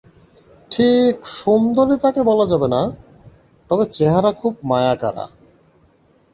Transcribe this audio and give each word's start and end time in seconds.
ঠিক 0.71 1.15
সুন্দরী 1.39 1.95
তাকে 1.97 2.21
বলা 2.23 2.45
যাবে 2.45 2.67
না, 2.67 2.81
তবে 3.69 3.83
চেহারা 3.91 4.31
খুব 4.31 4.53
মায়াকাড়া। 4.63 5.25